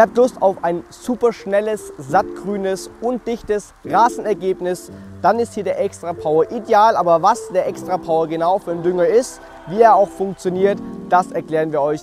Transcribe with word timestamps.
Ihr 0.00 0.04
habt 0.04 0.16
Lust 0.16 0.40
auf 0.40 0.64
ein 0.64 0.82
super 0.88 1.30
schnelles, 1.30 1.92
sattgrünes 1.98 2.90
und 3.02 3.26
dichtes 3.26 3.74
Rasenergebnis, 3.84 4.90
dann 5.20 5.38
ist 5.38 5.52
hier 5.52 5.62
der 5.62 5.78
Extra 5.78 6.14
Power 6.14 6.50
ideal. 6.50 6.96
Aber 6.96 7.20
was 7.20 7.50
der 7.50 7.66
Extra 7.66 7.98
Power 7.98 8.26
genau 8.26 8.58
für 8.58 8.70
einen 8.70 8.82
Dünger 8.82 9.06
ist, 9.06 9.42
wie 9.66 9.82
er 9.82 9.94
auch 9.94 10.08
funktioniert, 10.08 10.78
das 11.10 11.32
erklären 11.32 11.70
wir 11.70 11.82
euch 11.82 12.00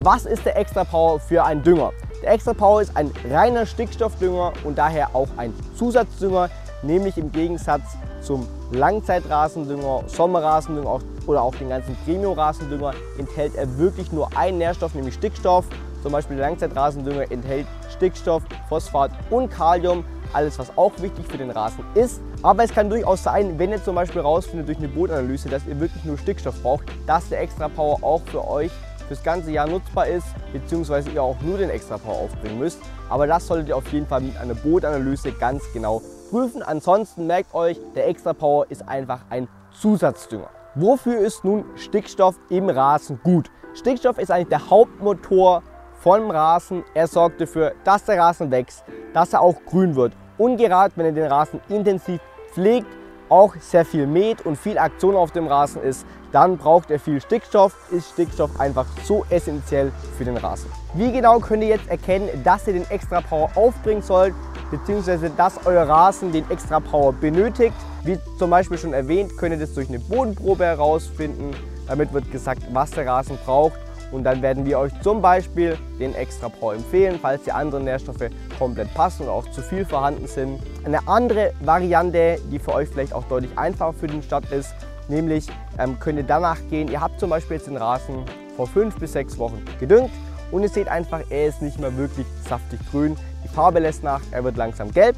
Was 0.00 0.24
ist 0.24 0.46
der 0.46 0.56
Extra 0.56 0.84
Power 0.84 1.20
für 1.20 1.44
einen 1.44 1.62
Dünger? 1.62 1.92
Der 2.22 2.32
Extra 2.32 2.54
Power 2.54 2.80
ist 2.80 2.96
ein 2.96 3.12
reiner 3.30 3.66
Stickstoffdünger 3.66 4.54
und 4.64 4.78
daher 4.78 5.14
auch 5.14 5.28
ein 5.36 5.52
Zusatzdünger, 5.76 6.48
nämlich 6.82 7.16
im 7.18 7.32
Gegensatz 7.32 7.82
zum 8.20 8.46
Langzeitrasendünger, 8.72 10.04
Sommerrasendünger 10.06 11.00
oder 11.26 11.42
auch 11.42 11.54
den 11.54 11.68
ganzen 11.68 11.96
Premium-Rasendünger 12.04 12.92
enthält 13.18 13.54
er 13.56 13.78
wirklich 13.78 14.12
nur 14.12 14.36
einen 14.36 14.58
Nährstoff, 14.58 14.94
nämlich 14.94 15.14
Stickstoff. 15.14 15.66
Zum 16.02 16.12
Beispiel 16.12 16.36
der 16.36 16.46
Langzeitrasendünger 16.46 17.30
enthält 17.30 17.66
Stickstoff, 17.94 18.42
Phosphat 18.68 19.12
und 19.30 19.50
Kalium, 19.50 20.04
alles 20.32 20.58
was 20.58 20.76
auch 20.76 20.92
wichtig 20.98 21.26
für 21.28 21.38
den 21.38 21.50
Rasen 21.50 21.84
ist. 21.94 22.20
Aber 22.42 22.64
es 22.64 22.72
kann 22.72 22.90
durchaus 22.90 23.22
sein, 23.22 23.58
wenn 23.58 23.70
ihr 23.70 23.82
zum 23.82 23.94
Beispiel 23.94 24.22
rausfindet 24.22 24.66
durch 24.66 24.78
eine 24.78 24.88
Bodenanalyse, 24.88 25.48
dass 25.48 25.66
ihr 25.66 25.78
wirklich 25.78 26.04
nur 26.04 26.18
Stickstoff 26.18 26.60
braucht, 26.62 26.84
dass 27.06 27.28
der 27.28 27.40
Extra 27.40 27.68
Power 27.68 27.98
auch 28.02 28.22
für 28.26 28.46
euch 28.48 28.72
fürs 29.06 29.22
ganze 29.22 29.50
Jahr 29.52 29.66
nutzbar 29.66 30.06
ist, 30.06 30.26
beziehungsweise 30.52 31.10
ihr 31.10 31.22
auch 31.22 31.40
nur 31.42 31.58
den 31.58 31.70
Extra 31.70 31.98
Power 31.98 32.16
aufbringen 32.16 32.58
müsst. 32.58 32.78
Aber 33.10 33.26
das 33.26 33.46
solltet 33.46 33.68
ihr 33.68 33.76
auf 33.76 33.86
jeden 33.92 34.06
Fall 34.06 34.22
mit 34.22 34.36
einer 34.38 34.54
Bootanalyse 34.54 35.32
ganz 35.32 35.62
genau 35.72 36.00
prüfen. 36.32 36.62
Ansonsten 36.62 37.26
merkt 37.26 37.54
euch, 37.54 37.78
der 37.94 38.08
Extra 38.08 38.32
Power 38.32 38.64
ist 38.70 38.88
einfach 38.88 39.20
ein 39.28 39.48
Zusatzdünger. 39.78 40.48
Wofür 40.74 41.18
ist 41.18 41.44
nun 41.44 41.64
Stickstoff 41.76 42.36
im 42.48 42.70
Rasen 42.70 43.20
gut? 43.22 43.50
Stickstoff 43.74 44.18
ist 44.18 44.30
eigentlich 44.30 44.48
der 44.48 44.70
Hauptmotor 44.70 45.62
vom 46.00 46.30
Rasen. 46.30 46.84
Er 46.94 47.06
sorgt 47.06 47.40
dafür, 47.42 47.74
dass 47.84 48.04
der 48.06 48.18
Rasen 48.18 48.50
wächst, 48.50 48.82
dass 49.12 49.34
er 49.34 49.42
auch 49.42 49.56
grün 49.66 49.94
wird. 49.94 50.14
Und 50.38 50.56
gerade 50.56 50.94
wenn 50.96 51.04
ihr 51.04 51.12
den 51.12 51.30
Rasen 51.30 51.60
intensiv 51.68 52.20
pflegt, 52.54 52.88
auch 53.28 53.54
sehr 53.60 53.84
viel 53.84 54.06
mäht 54.06 54.44
und 54.46 54.56
viel 54.56 54.78
Aktion 54.78 55.16
auf 55.16 55.32
dem 55.32 55.46
Rasen 55.46 55.82
ist, 55.82 56.06
dann 56.32 56.56
braucht 56.56 56.90
er 56.90 56.98
viel 56.98 57.20
Stickstoff, 57.20 57.74
ist 57.90 58.12
Stickstoff 58.12 58.58
einfach 58.58 58.86
so 59.04 59.24
essentiell 59.28 59.92
für 60.16 60.24
den 60.24 60.38
Rasen. 60.38 60.70
Wie 60.94 61.12
genau 61.12 61.38
könnt 61.40 61.62
ihr 61.62 61.70
jetzt 61.70 61.88
erkennen, 61.88 62.28
dass 62.42 62.66
ihr 62.66 62.72
den 62.72 62.90
Extra 62.90 63.20
Power 63.20 63.50
aufbringen 63.54 64.02
sollt, 64.02 64.34
beziehungsweise 64.72 65.30
dass 65.30 65.64
euer 65.66 65.86
Rasen 65.86 66.32
den 66.32 66.50
Extra 66.50 66.80
Power 66.80 67.12
benötigt? 67.12 67.74
Wie 68.02 68.18
zum 68.38 68.50
Beispiel 68.50 68.78
schon 68.78 68.94
erwähnt, 68.94 69.36
könnt 69.36 69.52
ihr 69.52 69.60
das 69.60 69.74
durch 69.74 69.88
eine 69.88 70.00
Bodenprobe 70.00 70.64
herausfinden. 70.64 71.52
Damit 71.86 72.12
wird 72.12 72.32
gesagt, 72.32 72.62
was 72.72 72.90
der 72.90 73.06
Rasen 73.06 73.38
braucht 73.44 73.78
und 74.10 74.24
dann 74.24 74.42
werden 74.42 74.64
wir 74.64 74.78
euch 74.78 74.92
zum 75.02 75.22
Beispiel 75.22 75.76
den 76.00 76.14
Extra 76.14 76.48
Power 76.48 76.74
empfehlen, 76.74 77.18
falls 77.20 77.42
die 77.44 77.52
anderen 77.52 77.84
Nährstoffe 77.84 78.30
komplett 78.58 78.92
passen 78.94 79.24
oder 79.24 79.32
auch 79.32 79.50
zu 79.50 79.62
viel 79.62 79.84
vorhanden 79.84 80.26
sind. 80.26 80.60
Eine 80.84 81.06
andere 81.06 81.52
Variante, 81.60 82.38
die 82.50 82.58
für 82.58 82.74
euch 82.74 82.88
vielleicht 82.88 83.12
auch 83.12 83.24
deutlich 83.24 83.56
einfacher 83.56 83.92
für 83.92 84.06
den 84.06 84.22
Start 84.22 84.50
ist, 84.52 84.74
nämlich 85.08 85.46
ähm, 85.78 85.98
könnt 86.00 86.18
ihr 86.18 86.24
danach 86.24 86.58
gehen, 86.70 86.88
ihr 86.88 87.00
habt 87.00 87.20
zum 87.20 87.30
Beispiel 87.30 87.58
jetzt 87.58 87.66
den 87.66 87.76
Rasen 87.76 88.24
vor 88.56 88.66
fünf 88.66 88.96
bis 88.98 89.12
sechs 89.12 89.38
Wochen 89.38 89.62
gedüngt 89.78 90.10
und 90.52 90.62
ihr 90.62 90.68
seht 90.68 90.86
einfach, 90.86 91.20
er 91.28 91.48
ist 91.48 91.60
nicht 91.60 91.80
mehr 91.80 91.96
wirklich 91.96 92.26
saftig 92.48 92.78
grün. 92.92 93.16
Die 93.42 93.48
Farbe 93.48 93.80
lässt 93.80 94.04
nach, 94.04 94.20
er 94.30 94.44
wird 94.44 94.56
langsam 94.56 94.92
gelb 94.92 95.16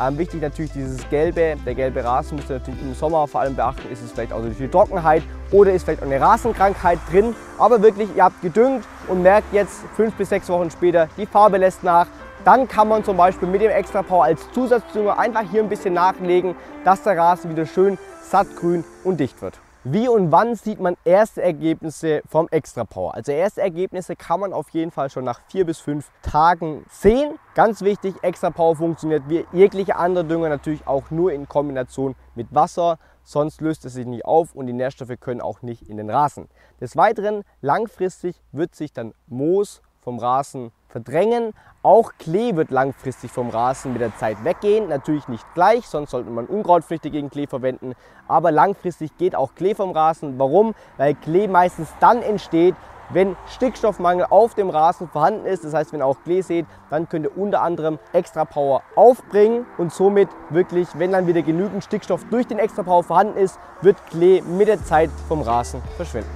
ähm, 0.00 0.18
wichtig 0.18 0.42
natürlich 0.42 0.72
dieses 0.72 1.08
gelbe, 1.08 1.56
der 1.64 1.74
gelbe 1.74 2.04
Rasen 2.04 2.36
müsst 2.36 2.50
ihr 2.50 2.58
natürlich 2.58 2.82
im 2.82 2.94
Sommer 2.94 3.26
vor 3.26 3.40
allem 3.40 3.56
beachten, 3.56 3.90
ist 3.90 4.02
es 4.02 4.12
vielleicht 4.12 4.32
auch 4.32 4.42
durch 4.42 4.56
die 4.56 4.68
Trockenheit 4.68 5.22
oder 5.52 5.72
ist 5.72 5.84
vielleicht 5.84 6.02
auch 6.02 6.06
eine 6.06 6.20
Rasenkrankheit 6.20 6.98
drin. 7.10 7.34
Aber 7.58 7.80
wirklich, 7.80 8.08
ihr 8.14 8.24
habt 8.24 8.42
gedüngt 8.42 8.84
und 9.08 9.22
merkt 9.22 9.52
jetzt 9.52 9.80
fünf 9.94 10.14
bis 10.14 10.28
sechs 10.28 10.48
Wochen 10.48 10.70
später, 10.70 11.08
die 11.16 11.26
Farbe 11.26 11.58
lässt 11.58 11.82
nach. 11.82 12.06
Dann 12.44 12.68
kann 12.68 12.88
man 12.88 13.04
zum 13.04 13.16
Beispiel 13.16 13.48
mit 13.48 13.62
dem 13.62 13.70
Extra 13.70 14.02
Power 14.02 14.24
als 14.24 14.50
Zusatzdünger 14.52 15.18
einfach 15.18 15.42
hier 15.50 15.62
ein 15.62 15.68
bisschen 15.68 15.94
nachlegen, 15.94 16.54
dass 16.84 17.02
der 17.02 17.16
Rasen 17.16 17.50
wieder 17.50 17.66
schön 17.66 17.98
sattgrün 18.22 18.84
und 19.02 19.18
dicht 19.18 19.40
wird. 19.40 19.58
Wie 19.88 20.08
und 20.08 20.32
wann 20.32 20.56
sieht 20.56 20.80
man 20.80 20.96
erste 21.04 21.42
Ergebnisse 21.42 22.20
vom 22.26 22.48
Extra 22.48 22.82
Power? 22.82 23.14
Also 23.14 23.30
erste 23.30 23.60
Ergebnisse 23.60 24.16
kann 24.16 24.40
man 24.40 24.52
auf 24.52 24.70
jeden 24.70 24.90
Fall 24.90 25.10
schon 25.10 25.22
nach 25.22 25.40
vier 25.46 25.64
bis 25.64 25.78
fünf 25.78 26.10
Tagen 26.22 26.84
sehen. 26.90 27.38
Ganz 27.54 27.82
wichtig, 27.82 28.16
Extra 28.22 28.50
Power 28.50 28.74
funktioniert 28.74 29.22
wie 29.28 29.46
jegliche 29.52 29.94
andere 29.94 30.24
Dünger 30.24 30.48
natürlich 30.48 30.88
auch 30.88 31.12
nur 31.12 31.32
in 31.32 31.48
Kombination 31.48 32.16
mit 32.34 32.52
Wasser, 32.52 32.98
sonst 33.22 33.60
löst 33.60 33.84
es 33.84 33.92
sich 33.92 34.06
nicht 34.06 34.24
auf 34.24 34.56
und 34.56 34.66
die 34.66 34.72
Nährstoffe 34.72 35.20
können 35.20 35.40
auch 35.40 35.62
nicht 35.62 35.88
in 35.88 35.98
den 35.98 36.10
Rasen. 36.10 36.48
Des 36.80 36.96
Weiteren, 36.96 37.44
langfristig 37.60 38.42
wird 38.50 38.74
sich 38.74 38.92
dann 38.92 39.14
Moos 39.28 39.82
vom 40.00 40.18
Rasen 40.18 40.72
verdrängen. 40.96 41.52
Auch 41.82 42.12
Klee 42.18 42.56
wird 42.56 42.70
langfristig 42.70 43.30
vom 43.30 43.50
Rasen 43.50 43.92
mit 43.92 44.00
der 44.00 44.16
Zeit 44.16 44.42
weggehen. 44.44 44.88
Natürlich 44.88 45.28
nicht 45.28 45.44
gleich, 45.54 45.86
sonst 45.86 46.10
sollte 46.10 46.30
man 46.30 46.46
Unkrautflüchte 46.46 47.10
gegen 47.10 47.28
Klee 47.28 47.46
verwenden. 47.46 47.92
Aber 48.28 48.50
langfristig 48.50 49.16
geht 49.18 49.36
auch 49.36 49.54
Klee 49.54 49.74
vom 49.74 49.90
Rasen. 49.90 50.38
Warum? 50.38 50.74
Weil 50.96 51.14
Klee 51.14 51.48
meistens 51.48 51.88
dann 52.00 52.22
entsteht, 52.22 52.74
wenn 53.10 53.36
Stickstoffmangel 53.46 54.26
auf 54.30 54.54
dem 54.54 54.70
Rasen 54.70 55.06
vorhanden 55.08 55.44
ist. 55.44 55.64
Das 55.64 55.74
heißt, 55.74 55.92
wenn 55.92 56.00
ihr 56.00 56.06
auch 56.06 56.16
Klee 56.24 56.40
seht, 56.40 56.64
dann 56.88 57.08
könnt 57.10 57.26
ihr 57.26 57.36
unter 57.36 57.60
anderem 57.60 57.98
Extra 58.14 58.46
Power 58.46 58.82
aufbringen 58.96 59.66
und 59.76 59.92
somit 59.92 60.30
wirklich, 60.48 60.88
wenn 60.94 61.12
dann 61.12 61.26
wieder 61.26 61.42
genügend 61.42 61.84
Stickstoff 61.84 62.24
durch 62.30 62.46
den 62.46 62.58
Extra 62.58 62.82
Power 62.82 63.04
vorhanden 63.04 63.36
ist, 63.36 63.60
wird 63.82 63.96
Klee 64.06 64.40
mit 64.40 64.66
der 64.66 64.82
Zeit 64.82 65.10
vom 65.28 65.42
Rasen 65.42 65.82
verschwinden. 65.96 66.30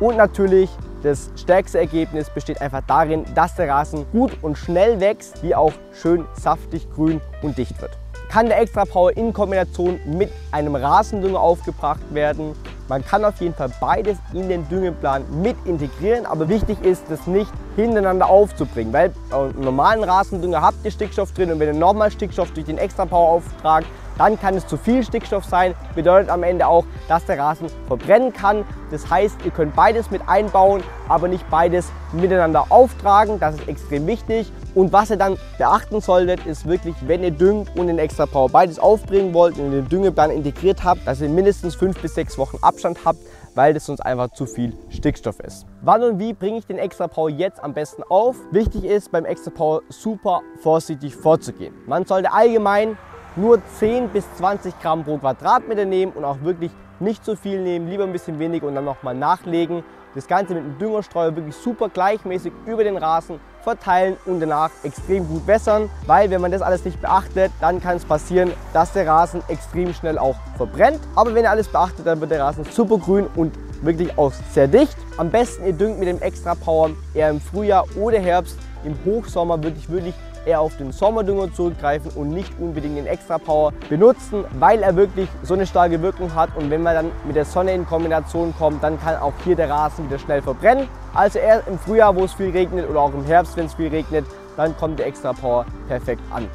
Und 0.00 0.16
natürlich 0.16 0.70
das 1.02 1.30
stärkste 1.36 1.78
Ergebnis 1.78 2.30
besteht 2.30 2.60
einfach 2.60 2.82
darin, 2.86 3.24
dass 3.34 3.54
der 3.54 3.68
Rasen 3.68 4.06
gut 4.12 4.32
und 4.42 4.56
schnell 4.56 5.00
wächst, 5.00 5.42
wie 5.42 5.54
auch 5.54 5.72
schön 5.92 6.24
saftig, 6.34 6.88
grün 6.94 7.20
und 7.42 7.58
dicht 7.58 7.80
wird. 7.80 7.98
Kann 8.28 8.46
der 8.46 8.60
Extra 8.60 8.84
Power 8.84 9.16
in 9.16 9.32
Kombination 9.32 10.00
mit 10.04 10.30
einem 10.50 10.74
Rasendünger 10.74 11.38
aufgebracht 11.38 12.02
werden. 12.12 12.54
Man 12.88 13.04
kann 13.04 13.24
auf 13.24 13.40
jeden 13.40 13.54
Fall 13.54 13.70
beides 13.80 14.18
in 14.32 14.48
den 14.48 14.68
Düngeplan 14.68 15.24
mit 15.42 15.56
integrieren, 15.64 16.24
aber 16.24 16.48
wichtig 16.48 16.80
ist, 16.82 17.04
das 17.08 17.26
nicht 17.26 17.50
hintereinander 17.74 18.28
aufzubringen, 18.28 18.92
weil 18.92 19.12
im 19.32 19.60
normalen 19.60 20.04
Rasendünger 20.04 20.62
habt 20.62 20.84
ihr 20.84 20.90
Stickstoff 20.90 21.32
drin 21.32 21.50
und 21.50 21.58
wenn 21.58 21.68
ihr 21.68 21.74
nochmal 21.74 22.10
Stickstoff 22.10 22.52
durch 22.52 22.66
den 22.66 22.78
Extra 22.78 23.04
Power 23.04 23.28
auftragt, 23.28 23.86
dann 24.18 24.40
kann 24.40 24.54
es 24.54 24.66
zu 24.66 24.76
viel 24.76 25.02
Stickstoff 25.04 25.44
sein. 25.44 25.74
Bedeutet 25.94 26.30
am 26.30 26.42
Ende 26.42 26.66
auch, 26.66 26.84
dass 27.08 27.26
der 27.26 27.38
Rasen 27.38 27.68
verbrennen 27.86 28.32
kann. 28.32 28.64
Das 28.90 29.10
heißt, 29.10 29.36
ihr 29.44 29.50
könnt 29.50 29.76
beides 29.76 30.10
mit 30.10 30.22
einbauen, 30.26 30.82
aber 31.08 31.28
nicht 31.28 31.48
beides 31.50 31.90
miteinander 32.12 32.66
auftragen. 32.70 33.38
Das 33.40 33.56
ist 33.56 33.68
extrem 33.68 34.06
wichtig. 34.06 34.50
Und 34.76 34.92
was 34.92 35.08
ihr 35.08 35.16
dann 35.16 35.38
beachten 35.56 36.02
solltet, 36.02 36.44
ist 36.44 36.66
wirklich, 36.66 36.94
wenn 37.06 37.24
ihr 37.24 37.30
düngt 37.30 37.74
und 37.78 37.86
den 37.86 37.98
Extra 37.98 38.26
Power 38.26 38.50
beides 38.50 38.78
aufbringen 38.78 39.32
wollt 39.32 39.58
und 39.58 39.70
den 39.70 39.88
Düngeplan 39.88 40.30
integriert 40.30 40.84
habt, 40.84 41.06
dass 41.06 41.22
ihr 41.22 41.30
mindestens 41.30 41.74
fünf 41.74 41.98
bis 42.02 42.14
sechs 42.14 42.36
Wochen 42.36 42.58
Abstand 42.60 42.98
habt, 43.06 43.18
weil 43.54 43.72
das 43.72 43.86
sonst 43.86 44.00
einfach 44.00 44.32
zu 44.32 44.44
viel 44.44 44.74
Stickstoff 44.90 45.40
ist. 45.40 45.64
Wann 45.80 46.02
und 46.02 46.18
wie 46.18 46.34
bringe 46.34 46.58
ich 46.58 46.66
den 46.66 46.76
Extra 46.76 47.08
Power 47.08 47.30
jetzt 47.30 47.64
am 47.64 47.72
besten 47.72 48.02
auf? 48.10 48.36
Wichtig 48.50 48.84
ist 48.84 49.10
beim 49.10 49.24
Extra 49.24 49.50
Power 49.50 49.80
super 49.88 50.42
vorsichtig 50.60 51.16
vorzugehen. 51.16 51.72
Man 51.86 52.04
sollte 52.04 52.30
allgemein 52.30 52.98
nur 53.34 53.62
10 53.78 54.10
bis 54.10 54.26
20 54.36 54.78
Gramm 54.82 55.04
pro 55.04 55.16
Quadratmeter 55.16 55.86
nehmen 55.86 56.12
und 56.12 56.26
auch 56.26 56.42
wirklich 56.42 56.70
nicht 57.00 57.24
zu 57.24 57.36
viel 57.36 57.60
nehmen, 57.60 57.88
lieber 57.88 58.04
ein 58.04 58.12
bisschen 58.12 58.38
weniger 58.38 58.66
und 58.66 58.74
dann 58.74 58.84
nochmal 58.84 59.14
nachlegen. 59.14 59.84
Das 60.14 60.26
Ganze 60.26 60.54
mit 60.54 60.64
einem 60.64 60.78
Düngerstreuer 60.78 61.36
wirklich 61.36 61.54
super 61.54 61.90
gleichmäßig 61.90 62.52
über 62.64 62.84
den 62.84 62.96
Rasen 62.96 63.38
verteilen 63.62 64.16
und 64.24 64.40
danach 64.40 64.70
extrem 64.82 65.28
gut 65.28 65.46
wässern, 65.46 65.90
weil 66.06 66.30
wenn 66.30 66.40
man 66.40 66.52
das 66.52 66.62
alles 66.62 66.84
nicht 66.84 67.00
beachtet, 67.00 67.52
dann 67.60 67.82
kann 67.82 67.96
es 67.96 68.04
passieren, 68.04 68.52
dass 68.72 68.92
der 68.92 69.06
Rasen 69.06 69.42
extrem 69.48 69.92
schnell 69.92 70.18
auch 70.18 70.36
verbrennt. 70.56 71.00
Aber 71.16 71.34
wenn 71.34 71.44
ihr 71.44 71.50
alles 71.50 71.68
beachtet, 71.68 72.06
dann 72.06 72.20
wird 72.20 72.30
der 72.30 72.40
Rasen 72.40 72.64
super 72.64 72.96
grün 72.96 73.26
und 73.34 73.52
wirklich 73.82 74.16
auch 74.16 74.32
sehr 74.52 74.68
dicht. 74.68 74.96
Am 75.16 75.30
besten 75.30 75.66
ihr 75.66 75.72
düngt 75.72 75.98
mit 75.98 76.08
dem 76.08 76.22
Extra 76.22 76.54
Power 76.54 76.90
eher 77.12 77.30
im 77.30 77.40
Frühjahr 77.40 77.84
oder 77.96 78.18
Herbst. 78.18 78.56
Im 78.86 78.96
Hochsommer 79.04 79.62
würde 79.62 79.76
ich 79.78 79.90
wirklich 79.90 80.14
eher 80.46 80.60
auf 80.60 80.76
den 80.76 80.92
Sommerdünger 80.92 81.52
zurückgreifen 81.52 82.12
und 82.14 82.28
nicht 82.28 82.52
unbedingt 82.60 82.96
den 82.96 83.06
Extra 83.06 83.36
Power 83.36 83.72
benutzen, 83.88 84.44
weil 84.60 84.80
er 84.82 84.94
wirklich 84.94 85.28
so 85.42 85.54
eine 85.54 85.66
starke 85.66 86.00
Wirkung 86.00 86.32
hat 86.36 86.50
und 86.56 86.70
wenn 86.70 86.84
man 86.84 86.94
dann 86.94 87.10
mit 87.26 87.34
der 87.34 87.44
Sonne 87.44 87.74
in 87.74 87.84
Kombination 87.84 88.54
kommt, 88.56 88.84
dann 88.84 89.00
kann 89.00 89.16
auch 89.16 89.32
hier 89.42 89.56
der 89.56 89.68
Rasen 89.68 90.06
wieder 90.06 90.20
schnell 90.20 90.40
verbrennen. 90.40 90.88
Also 91.14 91.40
eher 91.40 91.66
im 91.66 91.78
Frühjahr, 91.80 92.14
wo 92.14 92.24
es 92.24 92.34
viel 92.34 92.50
regnet 92.50 92.88
oder 92.88 93.00
auch 93.00 93.12
im 93.12 93.24
Herbst, 93.24 93.56
wenn 93.56 93.66
es 93.66 93.74
viel 93.74 93.88
regnet, 93.88 94.24
dann 94.56 94.76
kommt 94.76 95.00
der 95.00 95.06
Extra 95.06 95.32
Power 95.32 95.66
perfekt 95.88 96.22
an. 96.30 96.46